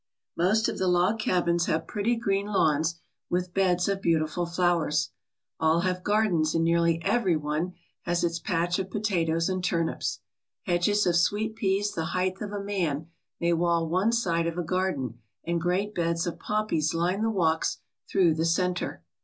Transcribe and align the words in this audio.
Most 0.35 0.67
of 0.67 0.79
the 0.79 0.87
log 0.87 1.19
cabins 1.19 1.67
have 1.67 1.85
pretty 1.85 2.15
green 2.15 2.47
lawns 2.47 2.99
with 3.29 3.53
beds 3.53 3.87
of 3.87 4.01
beautiful 4.01 4.47
flowers. 4.47 5.11
All 5.59 5.81
have 5.81 6.03
gardens 6.03 6.55
and 6.55 6.63
nearly 6.63 6.99
every 7.03 7.37
one 7.37 7.75
has 8.01 8.23
its 8.23 8.39
patch 8.39 8.79
of 8.79 8.89
potatoes 8.89 9.47
and 9.47 9.63
turnips. 9.63 10.21
Hedges 10.63 11.05
of 11.05 11.17
sweet 11.17 11.55
peas 11.55 11.91
the 11.91 12.05
height 12.17 12.41
of 12.41 12.51
a 12.51 12.59
man 12.59 13.11
may 13.39 13.53
wall 13.53 13.87
one 13.87 14.11
side 14.11 14.47
of 14.47 14.57
a 14.57 14.63
garden 14.63 15.19
and 15.45 15.61
great 15.61 15.93
beds 15.93 16.25
of 16.25 16.39
poppies 16.39 16.95
line 16.95 17.21
the 17.21 17.29
walks 17.29 17.77
through 18.09 18.33
the 18.33 18.45
centre. 18.45 19.03